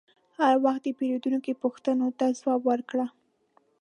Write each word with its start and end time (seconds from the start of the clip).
هر 0.39 0.55
وخت 0.65 0.81
د 0.83 0.87
پیرودونکي 0.97 1.51
پوښتنو 1.63 2.07
ته 2.19 2.25
ځواب 2.39 2.61
ورکړه. 2.71 3.05